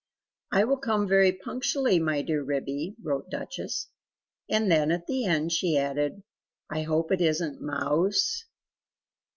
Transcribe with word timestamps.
"I 0.51 0.63
will 0.63 0.79
come 0.79 1.07
very 1.07 1.31
punctually, 1.31 1.99
my 1.99 2.23
dear 2.23 2.41
Ribby," 2.41 2.95
wrote 3.03 3.29
Duchess; 3.29 3.89
and 4.49 4.71
then 4.71 4.89
at 4.89 5.05
the 5.05 5.25
end 5.27 5.51
she 5.51 5.77
added 5.77 6.23
"I 6.71 6.81
hope 6.81 7.11
it 7.11 7.21
isn't 7.21 7.61
mouse?" 7.61 8.45